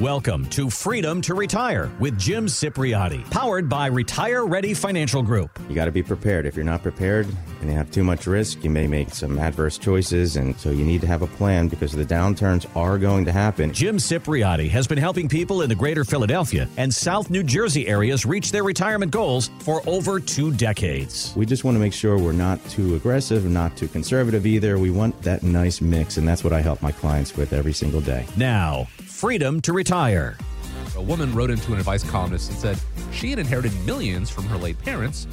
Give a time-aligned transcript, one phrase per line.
[0.00, 5.58] Welcome to Freedom to Retire with Jim Cipriotti, powered by Retire Ready Financial Group.
[5.68, 6.46] You got to be prepared.
[6.46, 7.26] If you're not prepared
[7.60, 10.36] and you have too much risk, you may make some adverse choices.
[10.36, 13.72] And so you need to have a plan because the downturns are going to happen.
[13.72, 18.24] Jim Cipriotti has been helping people in the greater Philadelphia and South New Jersey areas
[18.24, 21.32] reach their retirement goals for over two decades.
[21.34, 24.78] We just want to make sure we're not too aggressive, not too conservative either.
[24.78, 26.18] We want that nice mix.
[26.18, 28.26] And that's what I help my clients with every single day.
[28.36, 28.86] Now,
[29.18, 30.38] freedom to retire.
[30.94, 32.78] A woman wrote into an advice columnist and said
[33.12, 35.26] she had inherited millions from her late parents,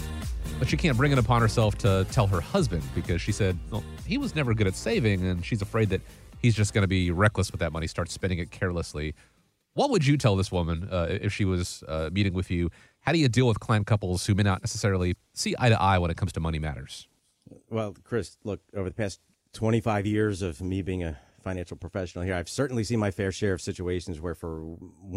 [0.58, 3.84] but she can't bring it upon herself to tell her husband because she said well,
[4.08, 6.02] he was never good at saving and she's afraid that
[6.40, 9.14] he's just going to be reckless with that money, start spending it carelessly.
[9.76, 12.72] What would you tell this woman uh, if she was uh, meeting with you?
[13.02, 16.00] How do you deal with client couples who may not necessarily see eye to eye
[16.00, 17.08] when it comes to money matters?
[17.70, 19.20] Well, Chris, look, over the past
[19.54, 23.54] 25 years of me being a financial professional here, I've certainly seen my fair share
[23.54, 24.62] of situations where, for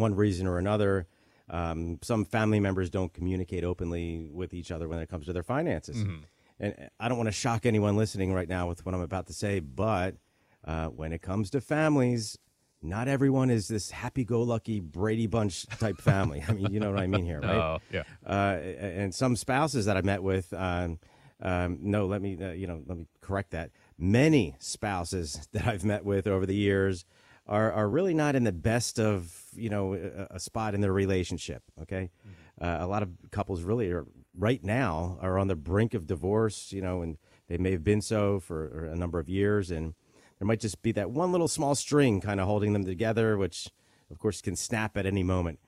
[0.03, 1.07] one reason or another,
[1.51, 5.43] um, some family members don't communicate openly with each other when it comes to their
[5.43, 5.97] finances.
[5.97, 6.19] Mm-hmm.
[6.61, 9.33] And I don't want to shock anyone listening right now with what I'm about to
[9.33, 10.17] say, but
[10.65, 12.37] uh, when it comes to families,
[12.83, 16.45] not everyone is this happy-go-lucky Brady Bunch type family.
[16.47, 17.57] I mean, you know what I mean here, right?
[17.57, 18.03] Oh, yeah.
[18.27, 18.59] Uh,
[19.01, 20.99] and some spouses that I met with, um,
[21.41, 25.85] um, no, let me, uh, you know, let me correct that many spouses that I've
[25.85, 27.05] met with over the years
[27.47, 30.93] are, are really not in the best of you know a, a spot in their
[30.93, 31.63] relationship.
[31.83, 32.65] Okay, mm-hmm.
[32.65, 36.73] uh, a lot of couples really are right now are on the brink of divorce.
[36.73, 37.19] You know, and
[37.49, 39.95] they may have been so for a number of years, and
[40.39, 43.71] there might just be that one little small string kind of holding them together, which
[44.11, 45.59] of course can snap at any moment.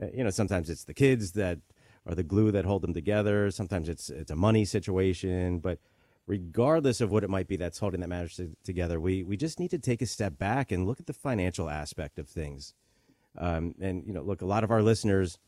[0.00, 1.58] Uh, you know, sometimes it's the kids that
[2.06, 3.50] are the glue that hold them together.
[3.50, 5.78] Sometimes it's it's a money situation, but
[6.30, 9.58] regardless of what it might be that's holding that marriage to, together, we, we just
[9.58, 12.72] need to take a step back and look at the financial aspect of things.
[13.36, 15.40] Um, and, you know, look, a lot of our listeners,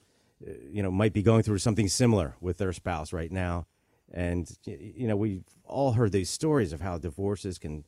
[0.44, 3.69] uh, you know, might be going through something similar with their spouse right now.
[4.12, 7.85] And, you know, we've all heard these stories of how divorces can,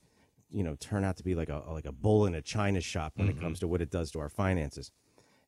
[0.49, 3.15] you know, turn out to be like a, like a bull in a china shop
[3.17, 3.39] when mm-hmm.
[3.39, 4.93] it comes to what it does to our finances.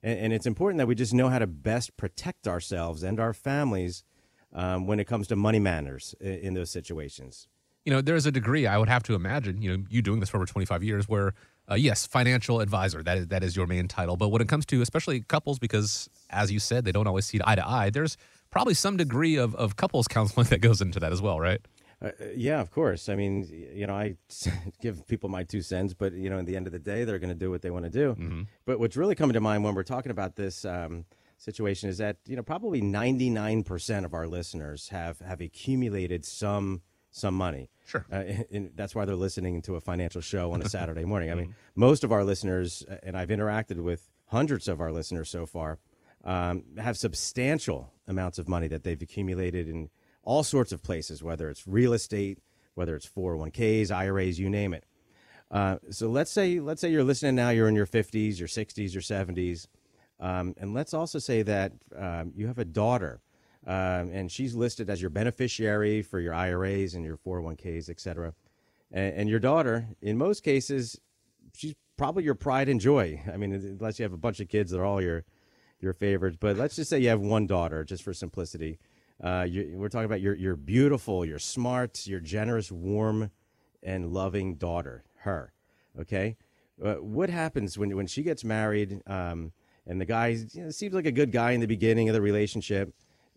[0.02, 3.32] And, and it's important that we just know how to best protect ourselves and our
[3.32, 4.02] families–
[4.52, 7.48] um, when it comes to money manners in, in those situations.
[7.84, 9.62] You know, there's a degree I would have to imagine.
[9.62, 11.34] You know, you doing this for over 25 years, where
[11.70, 14.16] uh, yes, financial advisor that is that is your main title.
[14.16, 17.40] But when it comes to especially couples, because as you said, they don't always see
[17.44, 17.90] eye to eye.
[17.90, 18.16] There's
[18.50, 21.60] probably some degree of, of couples counseling that goes into that as well, right?
[22.02, 23.08] Uh, yeah, of course.
[23.08, 24.16] I mean, you know, I
[24.82, 27.18] give people my two cents, but you know, in the end of the day, they're
[27.18, 28.10] going to do what they want to do.
[28.10, 28.42] Mm-hmm.
[28.64, 31.04] But what's really coming to mind when we're talking about this um,
[31.38, 37.34] situation is that you know probably 99% of our listeners have have accumulated some some
[37.34, 37.70] money.
[37.86, 38.04] Sure.
[38.12, 41.30] Uh, and, and that's why they're listening to a financial show on a Saturday morning.
[41.30, 41.80] I mean, mm-hmm.
[41.80, 45.78] most of our listeners, uh, and I've interacted with hundreds of our listeners so far,
[46.24, 49.88] um, have substantial amounts of money that they've accumulated in
[50.22, 52.40] all sorts of places, whether it's real estate,
[52.74, 54.84] whether it's 401ks, IRAs, you name it.
[55.50, 58.92] Uh, so let's say let's say you're listening now, you're in your 50s, your 60s,
[58.92, 59.68] your 70s.
[60.18, 63.20] Um, and let's also say that um, you have a daughter,
[63.66, 68.32] um, and she's listed as your beneficiary for your IRAs and your 401ks, et cetera.
[68.92, 70.98] And, and, your daughter, in most cases,
[71.54, 73.20] she's probably your pride and joy.
[73.32, 75.24] I mean, unless you have a bunch of kids, they're all your
[75.80, 76.36] your favorites.
[76.40, 78.78] But let's just say you have one daughter, just for simplicity.
[79.22, 83.30] Uh, you, we're talking about your you're beautiful, you're smart, you're generous, warm,
[83.82, 85.04] and loving daughter.
[85.20, 85.52] Her,
[85.98, 86.36] okay.
[86.82, 89.00] Uh, what happens when when she gets married?
[89.06, 89.52] Um,
[89.86, 92.20] and the guy you know, seems like a good guy in the beginning of the
[92.20, 92.92] relationship,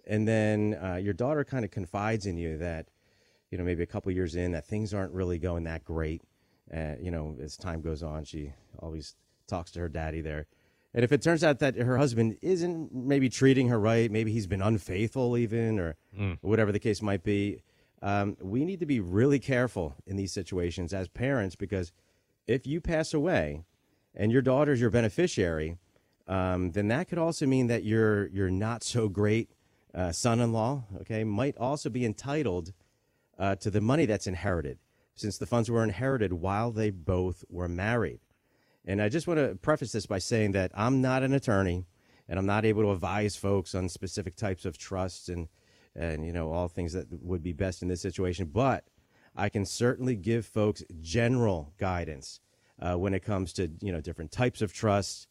[0.05, 2.87] and then uh, your daughter kind of confides in you that,
[3.51, 6.21] you know, maybe a couple years in that things aren't really going that great.
[6.75, 9.15] Uh, you know, as time goes on, she always
[9.47, 10.45] talks to her daddy there.
[10.93, 14.47] And if it turns out that her husband isn't maybe treating her right, maybe he's
[14.47, 16.37] been unfaithful even, or mm.
[16.41, 17.61] whatever the case might be,
[18.01, 21.91] um, we need to be really careful in these situations as parents because
[22.47, 23.63] if you pass away
[24.15, 25.77] and your daughter's your beneficiary,
[26.29, 29.49] um, then that could also mean that your your not so great
[29.95, 32.71] uh, son-in-law, okay, might also be entitled
[33.39, 34.77] uh, to the money that's inherited,
[35.15, 38.19] since the funds were inherited while they both were married.
[38.85, 41.87] And I just want to preface this by saying that I'm not an attorney,
[42.27, 45.47] and I'm not able to advise folks on specific types of trusts and
[45.95, 48.45] and you know all things that would be best in this situation.
[48.45, 48.83] But
[49.35, 52.39] I can certainly give folks general guidance
[52.79, 55.25] uh, when it comes to you know different types of trusts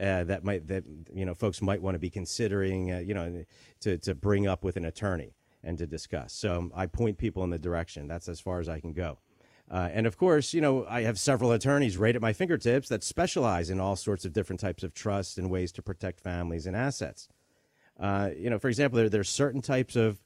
[0.00, 3.44] uh, that might that you know folks might want to be considering uh, you know
[3.80, 6.32] to to bring up with an attorney and to discuss.
[6.32, 8.06] So I point people in the direction.
[8.06, 9.18] That's as far as I can go.
[9.68, 13.02] Uh, and of course, you know, I have several attorneys right at my fingertips that
[13.02, 16.76] specialize in all sorts of different types of trusts and ways to protect families and
[16.76, 17.28] assets.
[17.98, 20.20] Uh, you know, for example, there, there's certain types of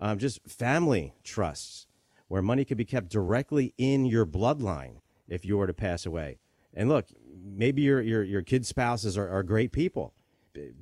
[0.00, 1.86] um, just family trusts
[2.28, 6.38] where money could be kept directly in your bloodline if you were to pass away.
[6.74, 7.06] And look,
[7.42, 10.14] maybe your your your kids' spouses are, are great people,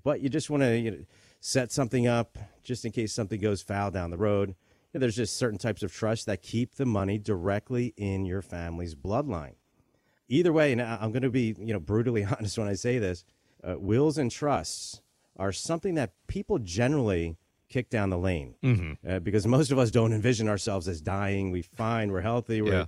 [0.02, 0.98] but you just want to you know,
[1.40, 4.50] set something up just in case something goes foul down the road.
[4.50, 8.42] You know, there's just certain types of trusts that keep the money directly in your
[8.42, 9.54] family's bloodline.
[10.28, 13.24] Either way, and I'm going to be you know brutally honest when I say this,
[13.62, 15.00] uh, wills and trusts
[15.38, 17.36] are something that people generally
[17.68, 19.08] kick down the lane mm-hmm.
[19.08, 21.50] uh, because most of us don't envision ourselves as dying.
[21.50, 22.62] We find we're healthy.
[22.62, 22.84] We're, yeah.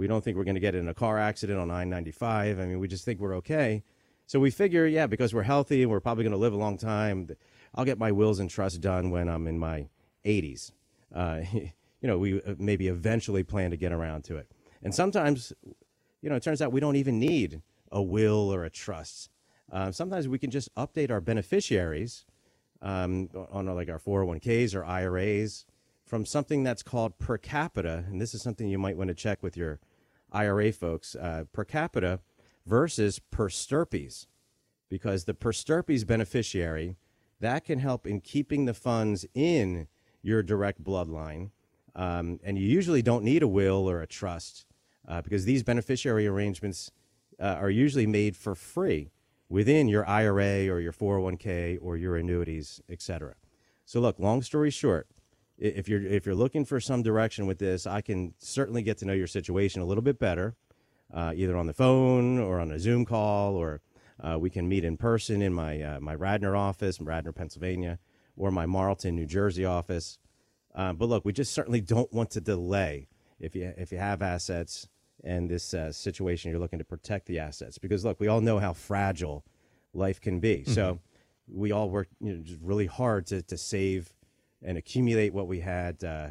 [0.00, 2.24] We don't think we're going to get in a car accident on I-95.
[2.58, 3.84] I mean, we just think we're okay.
[4.26, 6.78] So we figure, yeah, because we're healthy and we're probably going to live a long
[6.78, 7.28] time,
[7.74, 9.88] I'll get my wills and trusts done when I'm in my
[10.24, 10.72] 80s.
[11.14, 11.70] Uh, you
[12.00, 14.50] know, we uh, maybe eventually plan to get around to it.
[14.82, 15.52] And sometimes,
[16.22, 17.60] you know, it turns out we don't even need
[17.92, 19.28] a will or a trust.
[19.70, 22.24] Uh, sometimes we can just update our beneficiaries
[22.80, 25.66] um, on like our 401ks or IRAs
[26.06, 28.04] from something that's called per capita.
[28.08, 29.78] And this is something you might want to check with your
[30.32, 32.20] IRA folks uh, per capita
[32.66, 34.26] versus per stirpes.
[34.88, 36.96] Because the per stirpes beneficiary,
[37.40, 39.86] that can help in keeping the funds in
[40.22, 41.50] your direct bloodline.
[41.94, 44.66] Um, and you usually don't need a will or a trust
[45.08, 46.90] uh, because these beneficiary arrangements
[47.40, 49.10] uh, are usually made for free
[49.48, 53.34] within your IRA or your 401k or your annuities, etc.
[53.84, 55.08] So look, long story short,
[55.60, 59.04] if you're if you're looking for some direction with this, I can certainly get to
[59.04, 60.56] know your situation a little bit better,
[61.12, 63.80] uh, either on the phone or on a Zoom call, or
[64.20, 67.98] uh, we can meet in person in my uh, my Radnor office, in Radnor, Pennsylvania,
[68.36, 70.18] or my Marlton, New Jersey office.
[70.74, 73.06] Uh, but look, we just certainly don't want to delay
[73.38, 74.88] if you if you have assets
[75.22, 78.58] and this uh, situation you're looking to protect the assets because look we all know
[78.58, 79.44] how fragile
[79.92, 80.72] life can be mm-hmm.
[80.72, 80.98] so
[81.46, 84.14] we all work you know, just really hard to, to save
[84.62, 86.28] and accumulate what we had uh,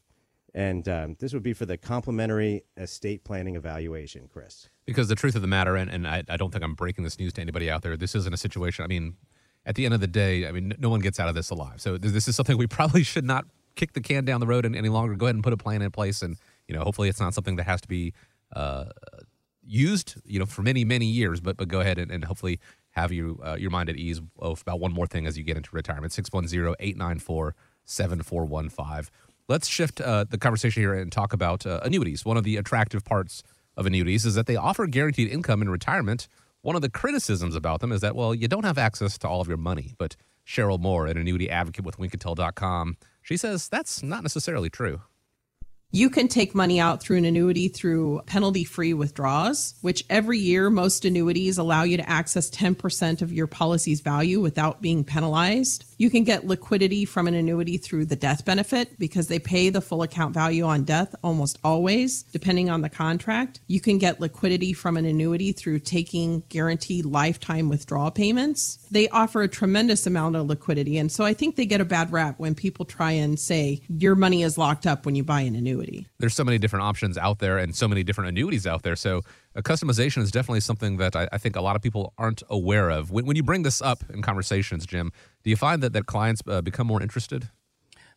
[0.57, 4.71] And um, this would be for the complimentary estate planning evaluation, Chris.
[4.87, 7.19] Because the truth of the matter, and, and I, I don't think I'm breaking this
[7.19, 9.17] news to anybody out there, this isn't a situation, I mean,
[9.67, 11.83] at the end of the day, I mean, no one gets out of this alive.
[11.83, 13.45] So this is something we probably should not
[13.75, 15.15] kick the can down the road any longer.
[15.15, 16.23] Go ahead and put a plan in place.
[16.23, 18.15] And, you know, hopefully it's not something that has to be
[18.55, 18.87] uh,
[19.63, 22.61] used, you know, for many, many years, but, but go ahead and, and hopefully
[22.93, 25.69] have you uh, your mind at ease about one more thing as you get into
[25.73, 26.15] retirement.
[26.15, 29.11] 610-894-7415.
[29.49, 32.25] Let's shift uh, the conversation here and talk about uh, annuities.
[32.25, 33.45] One of the attractive parts
[33.77, 36.27] of annuities is that they offer guaranteed income in retirement.
[36.63, 39.41] One of the criticisms about them is that, well, you don't have access to all
[39.41, 39.95] of your money.
[39.99, 45.03] But Sheryl Moore, an annuity advocate with WinkIntel.com, she says that's not necessarily true.
[45.97, 50.69] You can take money out through an annuity through penalty free withdrawals, which every year
[50.69, 55.87] most annuities allow you to access 10% of your policy's value without being penalized.
[55.97, 59.81] You can get liquidity from an annuity through the death benefit because they pay the
[59.81, 63.61] full account value on death almost always, depending on the contract.
[63.67, 68.79] You can get liquidity from an annuity through taking guaranteed lifetime withdrawal payments.
[68.91, 70.99] They offer a tremendous amount of liquidity.
[70.99, 74.15] And so I think they get a bad rap when people try and say your
[74.15, 75.86] money is locked up when you buy an annuity.
[76.19, 78.97] There's so many different options out there and so many different annuities out there.
[78.97, 79.23] So
[79.55, 82.91] a customization is definitely something that I, I, think a lot of people aren't aware
[82.91, 83.11] of.
[83.11, 85.13] When, when, you bring this up in conversations, Jim,
[85.45, 87.49] do you find that, that clients uh, become more interested?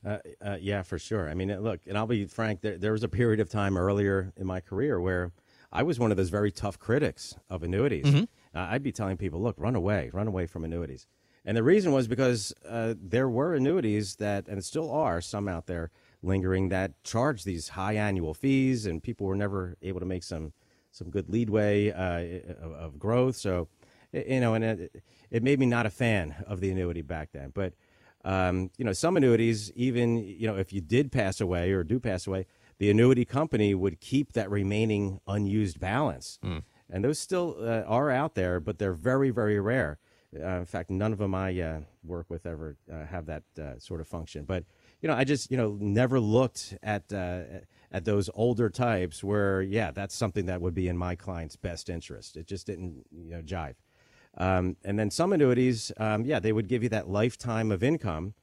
[0.05, 1.29] Uh, uh, yeah, for sure.
[1.29, 4.31] I mean, look, and I'll be frank, there, there was a period of time earlier
[4.37, 5.31] in my career where
[5.71, 8.05] I was one of those very tough critics of annuities.
[8.05, 8.23] Mm-hmm.
[8.57, 11.05] Uh, I'd be telling people, look, run away, run away from annuities.
[11.45, 15.67] And the reason was because uh, there were annuities that, and still are some out
[15.67, 20.23] there lingering, that charge these high annual fees, and people were never able to make
[20.23, 20.53] some
[20.91, 23.35] some good leadway uh, of growth.
[23.35, 23.67] So,
[24.11, 27.51] you know, and it, it, made me not a fan of the annuity back then.
[27.53, 27.73] But,
[28.25, 31.99] um, you know, some annuities, even, you know, if you did pass away or do
[31.99, 32.47] pass away,
[32.79, 36.39] the annuity company would keep that remaining unused balance.
[36.43, 36.63] Mm.
[36.89, 39.99] And those still uh, are out there, but they're very, very rare.
[40.35, 43.77] Uh, in fact, none of them I uh, work with ever uh, have that uh,
[43.77, 44.45] sort of function.
[44.45, 44.63] But,
[45.01, 47.41] you know, I just, you know, never looked at uh,
[47.91, 51.89] at those older types where, yeah, that's something that would be in my client's best
[51.89, 52.37] interest.
[52.37, 53.75] It just didn't, you know, jive.
[54.37, 58.35] Um, and then some annuities, um, yeah, they would give you that lifetime of income,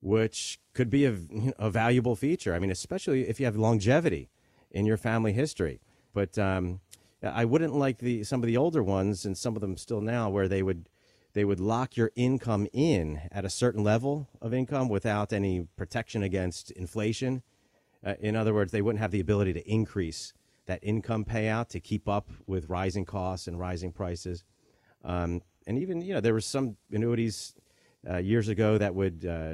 [0.00, 1.14] which could be a,
[1.58, 2.54] a, valuable feature.
[2.54, 4.30] I mean, especially if you have longevity
[4.70, 5.80] in your family history.
[6.14, 6.80] But um,
[7.22, 10.30] I wouldn't like the some of the older ones, and some of them still now,
[10.30, 10.88] where they would
[11.32, 16.22] they would lock your income in at a certain level of income without any protection
[16.22, 17.42] against inflation.
[18.04, 20.32] Uh, in other words, they wouldn't have the ability to increase
[20.66, 24.44] that income payout to keep up with rising costs and rising prices.
[25.04, 27.54] Um, and even, you know, there were some annuities
[28.08, 29.52] uh, years ago that would, uh,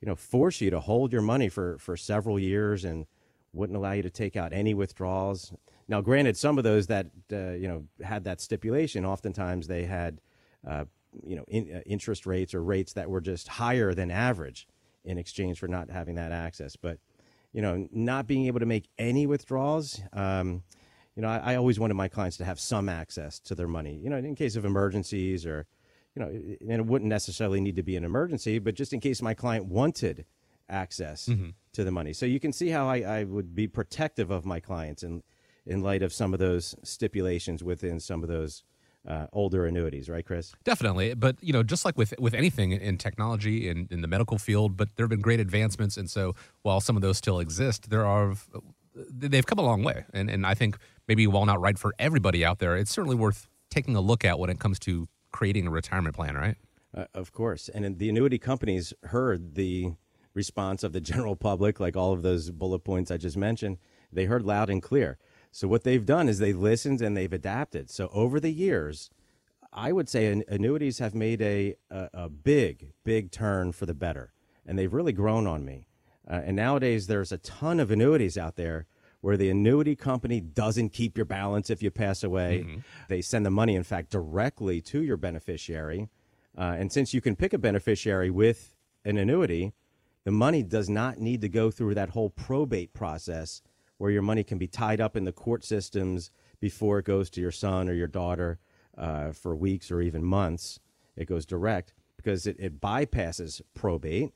[0.00, 3.06] you know, force you to hold your money for, for several years and
[3.52, 5.52] wouldn't allow you to take out any withdrawals.
[5.86, 10.20] Now, granted, some of those that, uh, you know, had that stipulation, oftentimes they had,
[10.66, 10.84] uh,
[11.22, 14.66] you know, in, uh, interest rates or rates that were just higher than average
[15.04, 16.76] in exchange for not having that access.
[16.76, 16.98] But,
[17.52, 20.62] you know, not being able to make any withdrawals, um,
[21.14, 24.00] you know, I, I, always wanted my clients to have some access to their money,
[24.02, 25.66] you know, in case of emergencies or,
[26.14, 29.22] you know, and it wouldn't necessarily need to be an emergency, but just in case
[29.22, 30.24] my client wanted
[30.68, 31.50] access mm-hmm.
[31.72, 32.12] to the money.
[32.12, 35.22] So you can see how I, I would be protective of my clients in,
[35.66, 38.64] in light of some of those stipulations within some of those
[39.06, 40.54] uh, older annuities, right, Chris?
[40.64, 44.38] Definitely, but you know, just like with with anything in technology in in the medical
[44.38, 47.90] field, but there have been great advancements, and so while some of those still exist,
[47.90, 48.34] there are
[48.94, 52.44] they've come a long way, and and I think maybe while not right for everybody
[52.44, 55.70] out there, it's certainly worth taking a look at when it comes to creating a
[55.70, 56.56] retirement plan, right?
[56.96, 59.92] Uh, of course, and the annuity companies heard the
[60.32, 63.78] response of the general public, like all of those bullet points I just mentioned.
[64.12, 65.18] They heard loud and clear.
[65.54, 67.88] So what they've done is they've listened and they've adapted.
[67.88, 69.08] So over the years,
[69.72, 74.32] I would say annuities have made a, a, a big, big turn for the better,
[74.66, 75.86] and they've really grown on me.
[76.28, 78.86] Uh, and nowadays, there's a ton of annuities out there
[79.20, 82.64] where the annuity company doesn't keep your balance if you pass away.
[82.66, 82.80] Mm-hmm.
[83.08, 86.08] They send the money, in fact, directly to your beneficiary.
[86.58, 89.72] Uh, and since you can pick a beneficiary with an annuity,
[90.24, 93.62] the money does not need to go through that whole probate process
[93.98, 97.40] where your money can be tied up in the court systems before it goes to
[97.40, 98.58] your son or your daughter
[98.96, 100.80] uh, for weeks or even months.
[101.16, 104.32] It goes direct because it, it bypasses probate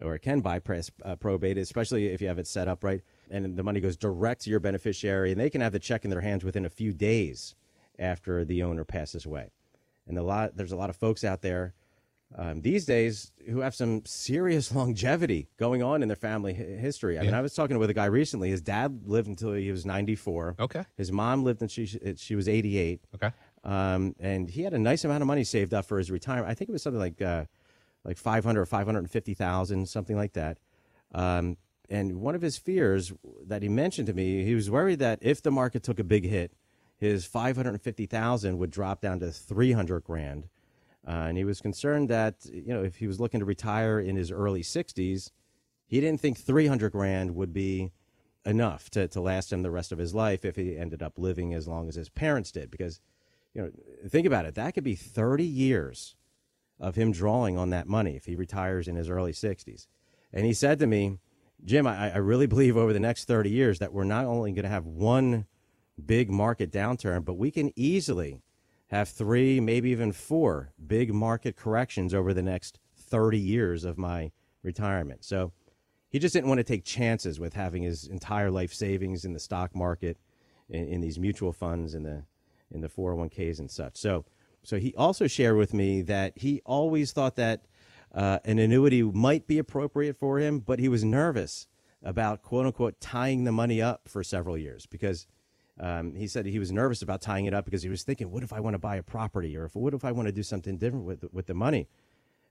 [0.00, 3.02] or it can bypass uh, probate, especially if you have it set up right.
[3.30, 6.10] And the money goes direct to your beneficiary, and they can have the check in
[6.10, 7.54] their hands within a few days
[7.98, 9.50] after the owner passes away.
[10.06, 11.74] And a lot, there's a lot of folks out there
[12.36, 17.18] um, these days who have some serious longevity going on in their family history.
[17.18, 17.30] I yeah.
[17.30, 18.50] mean, I was talking with a guy recently.
[18.50, 20.56] His dad lived until he was 94.
[20.60, 20.84] Okay.
[20.96, 23.00] His mom lived until she, she was 88.
[23.14, 23.30] Okay.
[23.64, 26.48] Um, and he had a nice amount of money saved up for his retirement.
[26.48, 27.44] I think it was something like uh,
[28.04, 30.58] like 500 or 550,000, something like that.
[31.14, 31.56] Um,
[31.88, 33.12] and one of his fears
[33.46, 36.24] that he mentioned to me, he was worried that if the market took a big
[36.24, 36.52] hit,
[36.96, 40.48] his 550,000 would drop down to 300 grand
[41.06, 44.16] uh, and he was concerned that, you know, if he was looking to retire in
[44.16, 45.30] his early 60s,
[45.86, 47.90] he didn't think 300 grand would be
[48.44, 51.54] enough to, to last him the rest of his life if he ended up living
[51.54, 52.70] as long as his parents did.
[52.70, 53.00] Because,
[53.52, 53.70] you know,
[54.08, 56.14] think about it, that could be 30 years
[56.78, 59.86] of him drawing on that money if he retires in his early 60s.
[60.32, 61.18] And he said to me,
[61.64, 64.64] Jim, I, I really believe over the next 30 years that we're not only going
[64.64, 65.46] to have one
[66.04, 68.40] big market downturn, but we can easily
[68.92, 74.30] have three, maybe even four big market corrections over the next 30 years of my
[74.62, 75.24] retirement.
[75.24, 75.50] So
[76.10, 79.40] he just didn't want to take chances with having his entire life savings in the
[79.40, 80.18] stock market,
[80.68, 82.24] in, in these mutual funds, in the
[82.70, 83.96] in the 401ks and such.
[83.96, 84.26] So
[84.62, 87.64] so he also shared with me that he always thought that
[88.14, 91.66] uh, an annuity might be appropriate for him, but he was nervous
[92.02, 95.26] about quote unquote tying the money up for several years because
[95.82, 98.44] um, he said he was nervous about tying it up because he was thinking, what
[98.44, 100.44] if I want to buy a property or if, what if I want to do
[100.44, 101.88] something different with, with the money?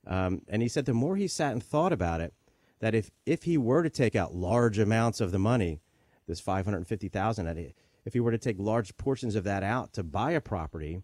[0.05, 2.33] Um, and he said the more he sat and thought about it,
[2.79, 5.79] that if, if he were to take out large amounts of the money,
[6.27, 7.73] this 550000
[8.03, 11.01] if he were to take large portions of that out to buy a property,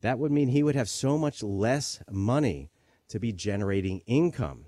[0.00, 2.68] that would mean he would have so much less money
[3.08, 4.66] to be generating income.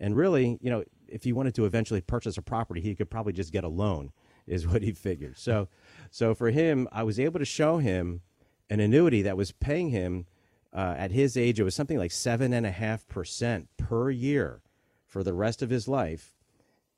[0.00, 3.32] And really, you know, if he wanted to eventually purchase a property, he could probably
[3.32, 4.12] just get a loan,
[4.52, 5.38] is what he figured.
[5.38, 5.68] So
[6.10, 8.20] so for him, I was able to show him
[8.68, 10.26] an annuity that was paying him
[10.72, 14.62] uh, at his age, it was something like seven and a half percent per year
[15.06, 16.34] for the rest of his life.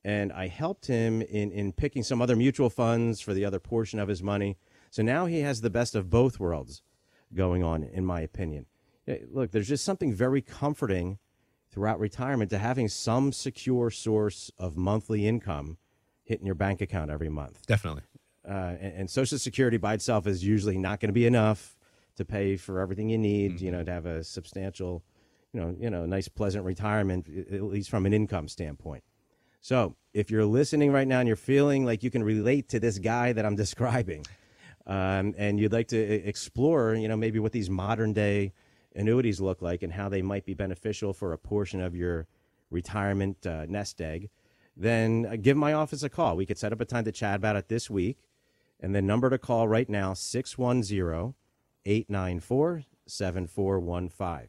[0.04, 3.99] And I helped him in, in picking some other mutual funds for the other portion
[3.99, 4.56] of his money.
[4.90, 6.82] So now he has the best of both worlds
[7.34, 8.66] going on, in my opinion.
[9.28, 11.18] Look, there's just something very comforting
[11.70, 15.78] throughout retirement to having some secure source of monthly income
[16.25, 17.66] hitting your bank account every month.
[17.66, 18.02] Definitely
[18.49, 21.76] uh, and, and, Social Security by itself is usually not going to be enough
[22.16, 25.02] to pay for everything you need, you know, to have a substantial,
[25.52, 29.02] you know, you know, nice, pleasant retirement, at least from an income standpoint.
[29.61, 32.99] So if you're listening right now and you're feeling like you can relate to this
[32.99, 34.26] guy that I'm describing,
[34.87, 38.52] um, and you'd like to explore, you know, maybe what these modern day
[38.95, 42.26] annuities look like and how they might be beneficial for a portion of your
[42.71, 44.28] retirement uh, nest egg,
[44.76, 46.37] then uh, give my office a call.
[46.37, 48.19] We could set up a time to chat about it this week.
[48.81, 51.35] And the number to call right now, 610
[51.87, 54.49] 894 7415.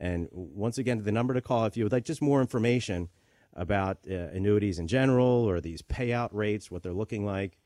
[0.00, 3.08] And once again, the number to call if you would like just more information
[3.54, 7.58] about uh, annuities in general or these payout rates, what they're looking like,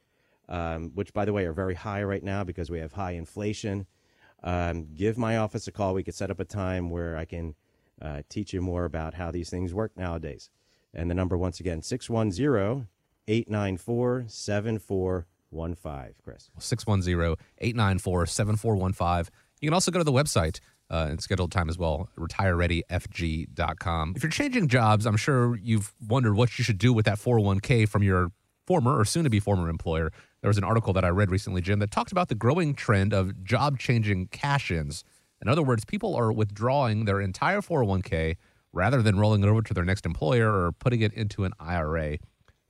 [0.48, 3.86] um, which, by the way, are very high right now because we have high inflation.
[4.42, 5.94] Um, give my office a call.
[5.94, 7.54] We could set up a time where I can
[8.02, 10.50] uh, teach you more about how these things work nowadays.
[10.96, 12.88] And the number, once again, 610
[13.28, 16.14] 894 7415.
[16.24, 16.50] Chris.
[16.58, 19.32] 610 894 7415.
[19.60, 20.60] You can also go to the website
[20.90, 24.14] uh, and schedule time as well, retirereadyfg.com.
[24.16, 27.88] If you're changing jobs, I'm sure you've wondered what you should do with that 401k
[27.88, 28.30] from your
[28.66, 30.10] former or soon to be former employer.
[30.40, 33.12] There was an article that I read recently, Jim, that talked about the growing trend
[33.12, 35.04] of job changing cash ins.
[35.42, 38.36] In other words, people are withdrawing their entire 401k
[38.76, 42.18] rather than rolling it over to their next employer or putting it into an IRA.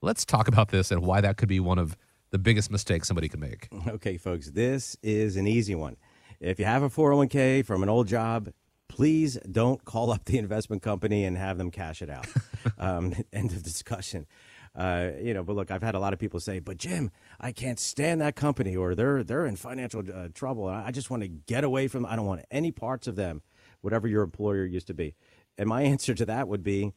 [0.01, 1.97] Let's talk about this and why that could be one of
[2.31, 3.67] the biggest mistakes somebody could make.
[3.87, 5.97] Okay, folks, this is an easy one.
[6.39, 8.49] If you have a 401k from an old job,
[8.87, 12.27] please don't call up the investment company and have them cash it out.
[12.77, 14.27] um, end of discussion.
[14.75, 17.09] Uh, you know, but look, I've had a lot of people say, "But Jim,
[17.39, 20.67] I can't stand that company, or they're they're in financial uh, trouble.
[20.67, 22.05] I just want to get away from.
[22.05, 23.41] I don't want any parts of them,
[23.81, 25.15] whatever your employer used to be."
[25.57, 26.93] And my answer to that would be,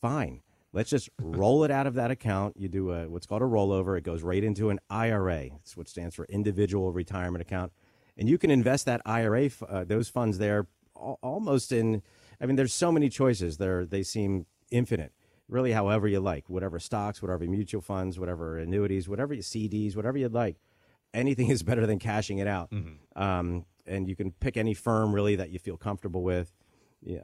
[0.00, 2.56] "Fine, let's just roll it out of that account.
[2.56, 3.96] You do a, what's called a rollover.
[3.98, 5.50] It goes right into an IRA.
[5.60, 7.72] It's what stands for Individual Retirement Account,
[8.16, 12.02] and you can invest that IRA, uh, those funds there, almost in.
[12.40, 13.58] I mean, there's so many choices.
[13.58, 15.12] There, they seem infinite
[15.50, 20.32] really however you like, whatever stocks, whatever mutual funds, whatever annuities, whatever CDs, whatever you'd
[20.32, 20.56] like.
[21.12, 22.70] Anything is better than cashing it out.
[22.70, 23.20] Mm-hmm.
[23.20, 26.52] Um, and you can pick any firm really that you feel comfortable with.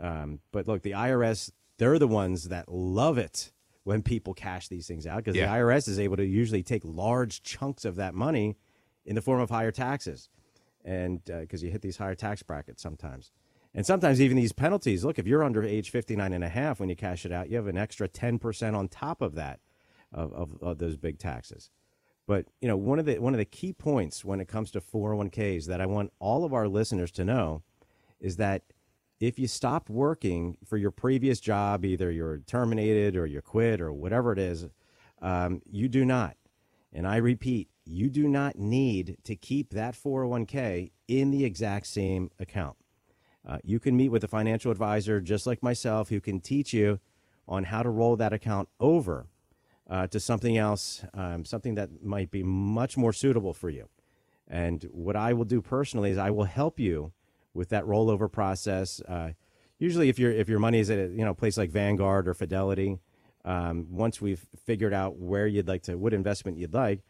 [0.01, 3.53] Um, but look, the IRS, they're the ones that love it
[3.85, 5.47] when people cash these things out because yeah.
[5.47, 8.57] the IRS is able to usually take large chunks of that money
[9.05, 10.29] in the form of higher taxes.
[10.85, 13.31] And because uh, you hit these higher tax brackets sometimes.
[13.75, 16.89] And sometimes even these penalties, look, if you're under age 59 and a half when
[16.89, 19.61] you cash it out, you have an extra 10% on top of that
[20.13, 21.71] of, of, of, those big taxes.
[22.27, 24.81] But, you know, one of the one of the key points when it comes to
[24.81, 27.63] 401ks that I want all of our listeners to know
[28.19, 28.63] is that
[29.21, 33.93] if you stop working for your previous job, either you're terminated or you quit or
[33.93, 34.67] whatever it is,
[35.23, 36.37] um, you do not.
[36.93, 42.31] And I repeat, you do not need to keep that 401k in the exact same
[42.39, 42.77] account.
[43.47, 46.99] Uh, you can meet with a financial advisor just like myself who can teach you
[47.47, 49.27] on how to roll that account over
[49.89, 53.89] uh, to something else, um, something that might be much more suitable for you.
[54.49, 57.13] And what I will do personally is I will help you
[57.57, 59.01] with that rollover process.
[59.01, 59.31] Uh,
[59.79, 62.29] usually, if your if your money is at a you know a place like Vanguard
[62.29, 62.99] or Fidelity,
[63.45, 67.01] um, once we've figured out where you'd like to, what investment you'd like,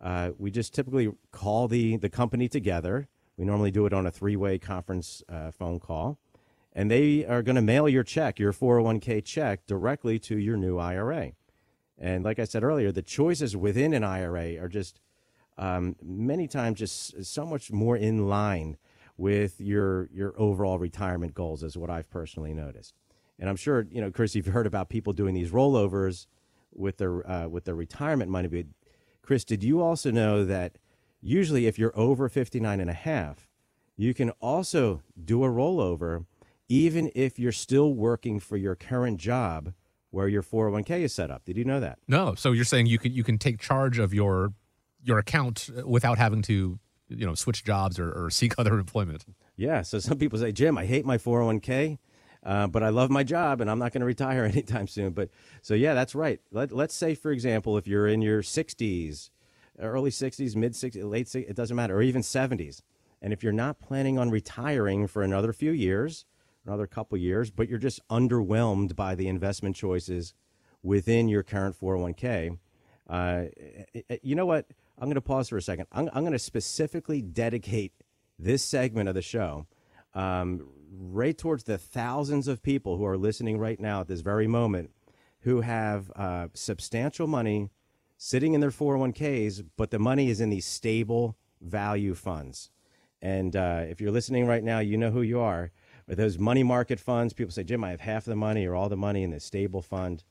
[0.00, 4.10] uh, we just typically call the the company together we normally do it on a
[4.10, 6.18] three way conference uh, phone call.
[6.72, 10.78] And they are going to mail your check, your 401k check, directly to your new
[10.78, 11.32] IRA.
[11.98, 15.00] And like I said earlier, the choices within an IRA are just
[15.58, 18.78] um, many times just so much more in line
[19.16, 22.94] with your your overall retirement goals, is what I've personally noticed.
[23.38, 26.26] And I'm sure you know, Chris, you've heard about people doing these rollovers
[26.72, 28.48] with their uh, with their retirement money.
[28.48, 28.66] But
[29.22, 30.78] Chris, did you also know that
[31.20, 33.48] usually if you're over 59 and a half,
[33.96, 36.26] you can also do a rollover
[36.68, 39.74] even if you're still working for your current job
[40.10, 41.44] where your 401k is set up.
[41.44, 41.98] Did you know that?
[42.08, 42.34] No.
[42.34, 44.52] So you're saying you can you can take charge of your
[45.02, 46.78] your account without having to
[47.16, 49.24] you know switch jobs or, or seek other employment.
[49.56, 49.82] Yeah.
[49.82, 51.98] So some people say, Jim, I hate my 401k.
[52.44, 55.12] Uh, but I love my job and I'm not going to retire anytime soon.
[55.12, 56.40] But so, yeah, that's right.
[56.50, 59.30] Let, let's say, for example, if you're in your 60s
[59.78, 62.82] early 60s, mid 60s, late 60s, it doesn't matter, or even 70s.
[63.20, 66.24] And if you're not planning on retiring for another few years,
[66.66, 70.34] another couple years, but you're just underwhelmed by the investment choices
[70.82, 72.58] within your current 401k,
[73.08, 73.44] uh,
[74.22, 74.66] you know what?
[75.02, 75.88] I'm going to pause for a second.
[75.90, 77.92] I'm, going to specifically dedicate
[78.38, 79.66] this segment of the show
[80.14, 84.46] um, right towards the thousands of people who are listening right now at this very
[84.46, 84.92] moment
[85.40, 87.68] who have uh, substantial money
[88.16, 92.70] sitting in their 401ks, but the money is in these stable value funds.
[93.20, 95.72] And uh, if you're listening right now, you know who you are.
[96.06, 98.88] But those money market funds, people say, Jim, I have half the money or all
[98.88, 100.22] the money in this stable fund.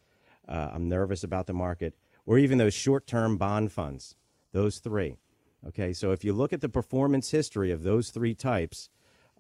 [0.48, 1.94] Uh, I'm nervous about the market.
[2.26, 4.16] Or even those short term bond funds,
[4.52, 5.18] those three.
[5.68, 8.90] Okay, so if you look at the performance history of those three types,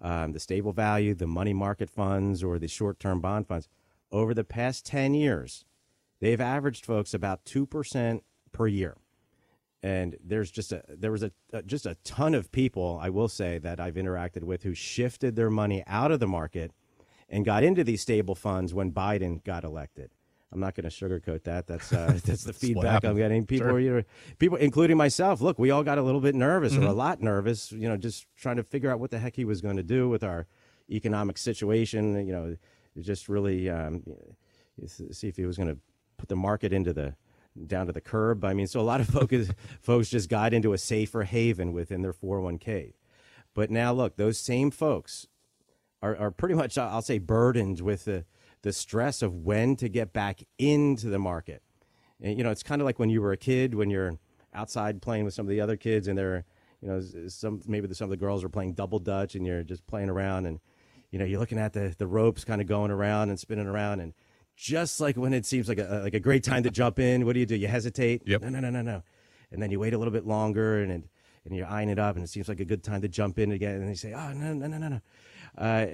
[0.02, 3.67] um, the stable value, the money market funds, or the short term bond funds,
[4.12, 5.65] over the past 10 years,
[6.19, 8.21] they've averaged folks about 2%
[8.52, 8.97] per year
[9.84, 13.28] and there's just a there was a, a, just a ton of people I will
[13.28, 16.71] say that I've interacted with who shifted their money out of the market
[17.30, 20.12] and got into these stable funds when Biden got elected.
[20.52, 21.68] I'm not going to sugarcoat that.
[21.68, 23.46] That's uh, that's the feedback I'm getting.
[23.46, 23.80] People, sure.
[23.80, 24.04] know,
[24.40, 25.42] people, including myself.
[25.42, 26.84] Look, we all got a little bit nervous mm-hmm.
[26.84, 27.72] or a lot nervous.
[27.72, 30.10] You know, just trying to figure out what the heck he was going to do
[30.10, 30.48] with our
[30.90, 32.26] economic situation.
[32.26, 32.58] You know,
[33.00, 34.04] just really um,
[34.86, 35.78] see if he was going to
[36.18, 37.16] put the market into the
[37.68, 38.44] down to the curb.
[38.44, 39.50] I mean, so a lot of folks,
[39.82, 42.94] folks just got into a safer haven within their 401k.
[43.54, 45.28] But now, look, those same folks
[46.02, 48.26] are, are pretty much, I'll say, burdened with the,
[48.63, 51.62] the stress of when to get back into the market.
[52.21, 54.17] And, you know, it's kind of like when you were a kid, when you're
[54.54, 56.45] outside playing with some of the other kids and they're,
[56.82, 59.86] you know, some maybe some of the girls are playing double dutch and you're just
[59.88, 60.60] playing around and,
[61.10, 64.00] you know, you're looking at the, the ropes kind of going around and spinning around
[64.00, 64.13] and
[64.56, 67.26] just like when it seems like a like a great time to jump in.
[67.26, 67.56] What do you do?
[67.56, 68.24] You hesitate.
[68.26, 68.43] Yep.
[68.43, 69.04] No, no, no, no, no.
[69.52, 72.24] And then you wait a little bit longer, and and you're eyeing it up, and
[72.24, 73.76] it seems like a good time to jump in again.
[73.76, 75.02] And you say, oh no, no, no, no, no.
[75.58, 75.88] Uh,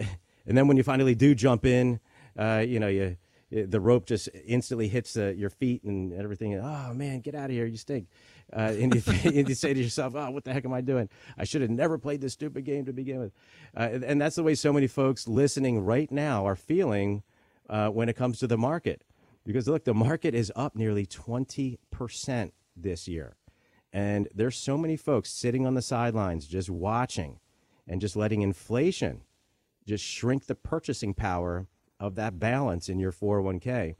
[0.46, 2.00] and then when you finally do jump in,
[2.38, 3.18] uh, you know you.
[3.50, 6.56] The rope just instantly hits uh, your feet and everything.
[6.56, 7.66] Oh man, get out of here!
[7.66, 8.08] You stink.
[8.52, 11.08] Uh, and, you, and, you, say to yourself, "Oh, what the heck am I doing?
[11.38, 13.32] I should have never played this stupid game to begin with."
[13.76, 17.24] Uh, and that's the way so many folks listening right now are feeling
[17.70, 19.06] uh, when it comes to the market.
[19.46, 23.38] Because look, the market is up nearly 20% this year.
[23.94, 27.40] And there's so many folks sitting on the sidelines just watching
[27.88, 29.22] and just letting inflation
[29.86, 31.66] just shrink the purchasing power
[32.00, 33.96] of that balance in your 401k.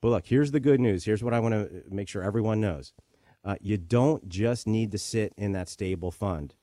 [0.00, 1.04] But look, here's the good news.
[1.04, 2.92] Here's what I want to make sure everyone knows.
[3.44, 6.54] Uh, you don't just need to sit in that stable fund.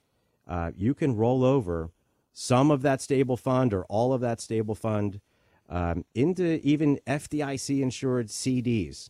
[0.48, 1.92] Uh, you can roll over
[2.34, 5.22] some of that stable fund or all of that stable fund
[5.70, 9.10] um, into even FDIC insured CDs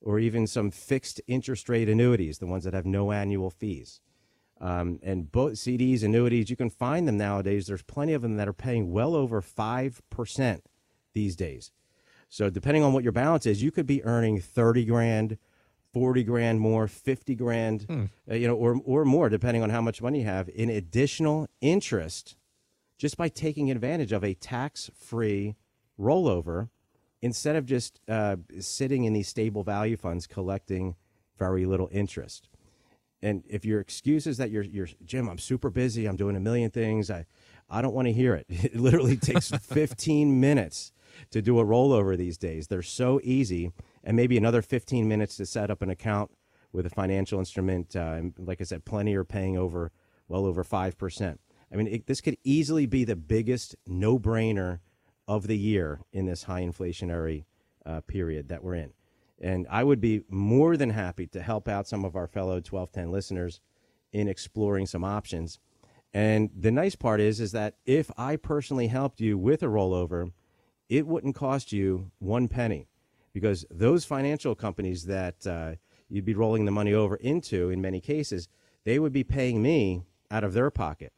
[0.00, 4.00] or even some fixed interest rate annuities, the ones that have no annual fees.
[4.60, 7.66] Um, and both CDs, annuities, you can find them nowadays.
[7.66, 10.60] There's plenty of them that are paying well over 5%
[11.18, 11.72] these days.
[12.28, 15.38] So depending on what your balance is, you could be earning 30 grand,
[15.92, 18.04] 40 grand more, 50 grand, hmm.
[18.30, 21.48] uh, you know, or, or more, depending on how much money you have in additional
[21.60, 22.36] interest
[22.98, 25.56] just by taking advantage of a tax free
[25.98, 26.68] rollover
[27.20, 30.94] instead of just uh, sitting in these stable value funds collecting
[31.36, 32.48] very little interest.
[33.20, 36.40] And if your excuse is that you're, you're Jim, I'm super busy, I'm doing a
[36.40, 37.26] million things, I,
[37.68, 38.46] I don't want to hear it.
[38.50, 40.92] It literally takes 15 minutes
[41.30, 42.68] to do a rollover these days.
[42.68, 43.72] They're so easy,
[44.04, 46.30] and maybe another 15 minutes to set up an account
[46.72, 47.94] with a financial instrument.
[47.96, 49.92] Uh, like I said, plenty are paying over
[50.28, 51.38] well over 5%.
[51.72, 54.80] I mean, it, this could easily be the biggest no brainer
[55.26, 57.44] of the year in this high inflationary
[57.84, 58.92] uh, period that we're in.
[59.40, 63.10] And I would be more than happy to help out some of our fellow 1210
[63.10, 63.60] listeners
[64.12, 65.58] in exploring some options.
[66.12, 70.32] And the nice part is, is that if I personally helped you with a rollover,
[70.88, 72.88] it wouldn't cost you one penny
[73.32, 75.72] because those financial companies that uh,
[76.08, 78.48] you'd be rolling the money over into, in many cases,
[78.84, 81.12] they would be paying me out of their pocket.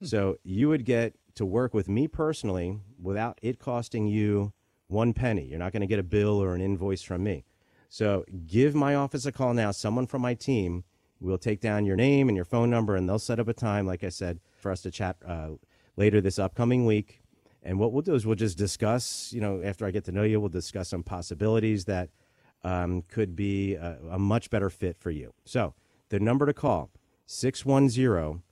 [0.00, 0.06] Hmm.
[0.06, 4.52] So you would get to work with me personally without it costing you
[4.88, 5.44] one penny.
[5.44, 7.44] You're not going to get a bill or an invoice from me.
[7.88, 9.70] So give my office a call now.
[9.70, 10.84] Someone from my team
[11.20, 13.86] will take down your name and your phone number, and they'll set up a time,
[13.86, 15.50] like I said, for us to chat uh,
[15.96, 17.21] later this upcoming week.
[17.62, 20.24] And what we'll do is we'll just discuss, you know, after I get to know
[20.24, 22.10] you, we'll discuss some possibilities that
[22.64, 25.32] um, could be a, a much better fit for you.
[25.44, 25.74] So
[26.08, 26.90] the number to call,
[27.26, 28.42] 610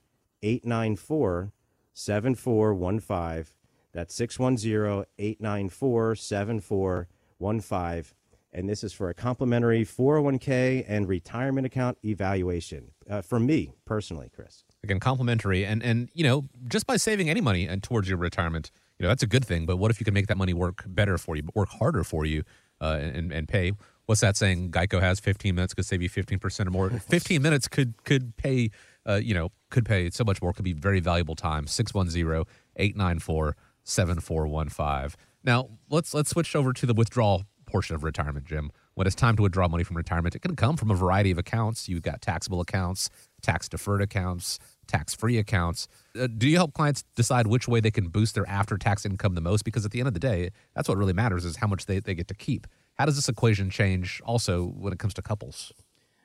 [0.42, 1.52] 894
[1.92, 3.54] 7415.
[3.92, 8.16] That's 610 894 7415.
[8.52, 14.64] And this is for a complimentary 401k and retirement account evaluation uh, me personally, Chris.
[14.82, 15.64] Again, complimentary.
[15.64, 19.08] And, and, you know, just by saving any money and towards your retirement, you know,
[19.08, 19.66] that's a good thing.
[19.66, 22.24] But what if you can make that money work better for you, work harder for
[22.24, 22.44] you
[22.80, 23.72] uh, and, and pay?
[24.06, 24.70] What's that saying?
[24.72, 26.90] Geico has 15 minutes could save you 15% or more.
[27.08, 28.70] 15 minutes could could pay
[29.06, 31.66] uh, you know, could pay so much more, could be very valuable time.
[31.66, 32.44] 610
[32.76, 35.18] 894 7415.
[35.42, 38.70] Now, let's let's switch over to the withdrawal portion of retirement, Jim.
[38.94, 41.38] When it's time to withdraw money from retirement, it can come from a variety of
[41.38, 41.88] accounts.
[41.88, 43.08] You've got taxable accounts,
[43.40, 45.88] tax deferred accounts, tax free accounts.
[46.18, 49.34] Uh, do you help clients decide which way they can boost their after tax income
[49.34, 49.64] the most?
[49.64, 52.00] Because at the end of the day, that's what really matters is how much they,
[52.00, 52.66] they get to keep.
[52.98, 55.72] How does this equation change also when it comes to couples?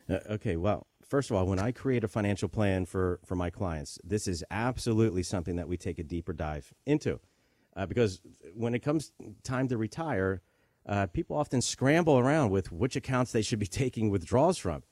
[0.10, 3.50] Uh, okay, well, first of all, when I create a financial plan for, for my
[3.50, 7.20] clients, this is absolutely something that we take a deeper dive into.
[7.76, 8.22] Uh, because
[8.54, 9.12] when it comes
[9.44, 10.42] time to retire,
[10.86, 14.84] uh, people often scramble around with which accounts they should be taking withdrawals from.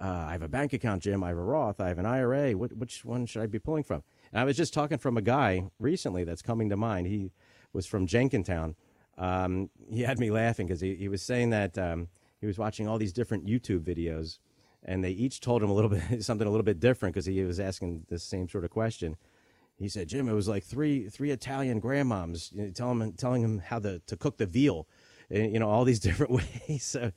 [0.00, 1.22] Uh, I have a bank account, Jim.
[1.22, 1.80] I have a Roth.
[1.80, 2.52] I have an IRA.
[2.52, 4.02] What, which one should I be pulling from?
[4.32, 7.06] And I was just talking from a guy recently that's coming to mind.
[7.06, 7.32] He
[7.72, 8.76] was from Jenkintown.
[9.18, 12.08] Um, he had me laughing because he, he was saying that um,
[12.40, 14.38] he was watching all these different YouTube videos,
[14.82, 17.42] and they each told him a little bit something a little bit different because he
[17.44, 19.16] was asking the same sort of question.
[19.78, 23.42] He said, "Jim, it was like three three Italian grandmoms you know, telling him telling
[23.42, 24.86] him how to, to cook the veal,
[25.28, 27.12] and, you know all these different ways." So,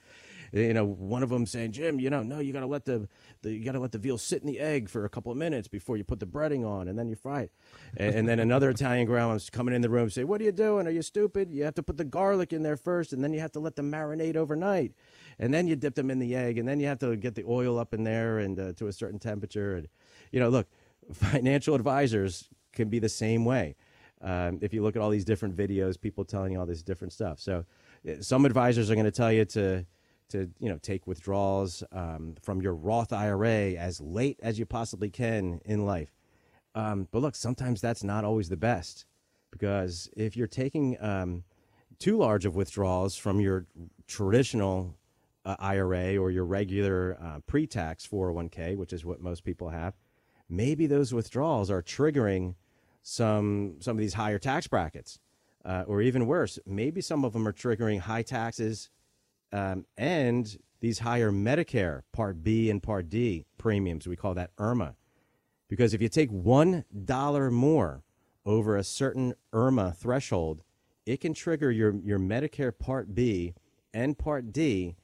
[0.53, 3.07] you know, one of them saying, "Jim, you know, no, you got to let the,
[3.41, 5.37] the you got to let the veal sit in the egg for a couple of
[5.37, 7.51] minutes before you put the breading on, and then you fry it."
[7.97, 10.85] And, and then another Italian grandma's coming in the room, say, "What are you doing?
[10.85, 11.51] Are you stupid?
[11.51, 13.75] You have to put the garlic in there first, and then you have to let
[13.75, 14.93] them marinate overnight,
[15.39, 17.43] and then you dip them in the egg, and then you have to get the
[17.45, 19.87] oil up in there and uh, to a certain temperature." And
[20.31, 20.67] you know, look,
[21.11, 23.75] financial advisors can be the same way.
[24.21, 27.11] Um, if you look at all these different videos, people telling you all this different
[27.11, 27.39] stuff.
[27.39, 27.65] So,
[28.07, 29.85] uh, some advisors are going to tell you to
[30.33, 35.09] to you know take withdrawals um, from your Roth IRA as late as you possibly
[35.09, 36.13] can in life.
[36.75, 39.05] Um, but look, sometimes that's not always the best
[39.51, 41.43] because if you're taking um,
[41.99, 43.67] too large of withdrawals from your
[44.07, 44.97] traditional
[45.45, 49.93] uh, IRA or your regular uh, pre-tax 401k, which is what most people have,
[50.49, 52.55] maybe those withdrawals are triggering
[53.03, 55.19] some some of these higher tax brackets,
[55.63, 58.89] uh, or even worse, maybe some of them are triggering high taxes
[59.53, 64.07] um, and these higher Medicare Part B and Part D premiums.
[64.07, 64.95] We call that IRMAA.
[65.69, 68.03] Because if you take $1 more
[68.45, 70.63] over a certain IRMAA threshold,
[71.05, 73.53] it can trigger your, your Medicare Part B
[73.93, 74.95] and Part D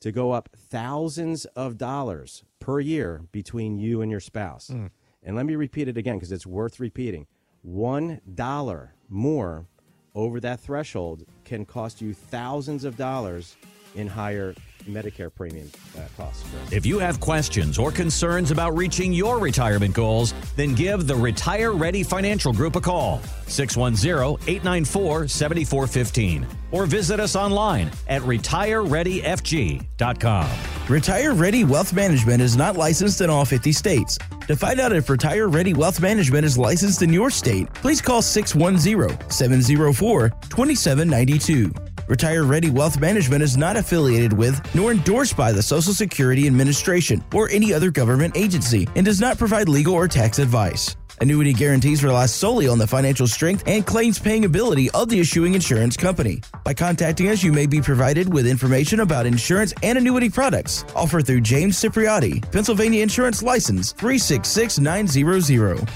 [0.00, 4.70] to go up thousands of dollars per year between you and your spouse.
[4.72, 4.90] Mm.
[5.22, 7.26] And let me repeat it again because it's worth repeating.
[7.66, 9.66] $1 more
[10.14, 13.56] over that threshold can cost you thousands of dollars
[13.94, 14.54] in higher
[14.88, 16.44] Medicare premium uh, costs.
[16.72, 21.70] If you have questions or concerns about reaching your retirement goals, then give the Retire
[21.72, 30.50] Ready Financial Group a call, 610 894 7415, or visit us online at retirereadyfg.com.
[30.88, 34.16] Retire Ready Wealth Management is not licensed in all 50 states.
[34.46, 38.22] To find out if Retire Ready Wealth Management is licensed in your state, please call
[38.22, 41.87] 610 704 2792.
[42.08, 47.22] Retire Ready Wealth Management is not affiliated with nor endorsed by the Social Security Administration
[47.34, 50.96] or any other government agency and does not provide legal or tax advice.
[51.20, 55.54] Annuity guarantees rely solely on the financial strength and claims paying ability of the issuing
[55.54, 56.40] insurance company.
[56.64, 61.26] By contacting us, you may be provided with information about insurance and annuity products offered
[61.26, 65.88] through James Cipriotti, Pennsylvania Insurance License 366900.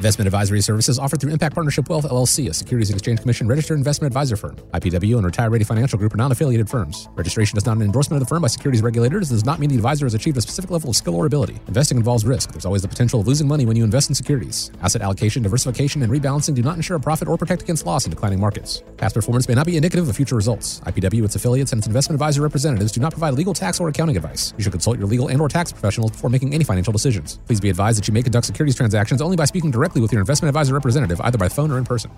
[0.00, 3.76] Investment advisory services offered through Impact Partnership Wealth LLC, a Securities and Exchange Commission registered
[3.76, 4.56] investment advisor firm.
[4.72, 7.06] IPW and Retire Ready Financial Group are non-affiliated firms.
[7.16, 9.30] Registration is not an endorsement of the firm by securities regulators.
[9.30, 11.58] It does not mean the advisor has achieved a specific level of skill or ability.
[11.68, 12.50] Investing involves risk.
[12.50, 14.70] There's always the potential of losing money when you invest in securities.
[14.80, 18.10] Asset allocation, diversification, and rebalancing do not ensure a profit or protect against loss in
[18.10, 18.82] declining markets.
[18.96, 20.80] Past performance may not be indicative of future results.
[20.86, 24.16] IPW, its affiliates, and its investment advisor representatives do not provide legal, tax, or accounting
[24.16, 24.54] advice.
[24.56, 27.38] You should consult your legal and/or tax professionals before making any financial decisions.
[27.44, 30.20] Please be advised that you may conduct securities transactions only by speaking directly with your
[30.20, 32.10] investment advisor representative either by phone or in person.